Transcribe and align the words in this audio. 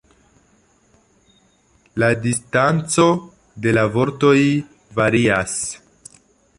La 2.03 2.09
distanco 2.23 3.07
de 3.67 3.77
la 3.79 3.85
vortoj 3.99 4.37
varias. 5.03 5.59